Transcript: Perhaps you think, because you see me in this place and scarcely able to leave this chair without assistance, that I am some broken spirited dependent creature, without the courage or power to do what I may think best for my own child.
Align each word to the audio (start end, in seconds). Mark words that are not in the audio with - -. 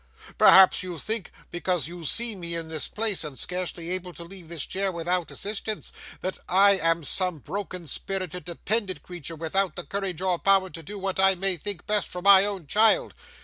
Perhaps 0.35 0.81
you 0.81 0.97
think, 0.97 1.29
because 1.51 1.87
you 1.87 2.05
see 2.05 2.35
me 2.35 2.55
in 2.55 2.69
this 2.69 2.87
place 2.87 3.23
and 3.23 3.37
scarcely 3.37 3.91
able 3.91 4.13
to 4.15 4.23
leave 4.23 4.47
this 4.47 4.65
chair 4.65 4.91
without 4.91 5.29
assistance, 5.29 5.93
that 6.21 6.39
I 6.49 6.71
am 6.79 7.03
some 7.03 7.37
broken 7.37 7.85
spirited 7.85 8.45
dependent 8.45 9.03
creature, 9.03 9.35
without 9.35 9.75
the 9.75 9.83
courage 9.83 10.19
or 10.19 10.39
power 10.39 10.71
to 10.71 10.81
do 10.81 10.97
what 10.97 11.19
I 11.19 11.35
may 11.35 11.55
think 11.55 11.85
best 11.85 12.07
for 12.09 12.23
my 12.23 12.45
own 12.45 12.65
child. 12.65 13.13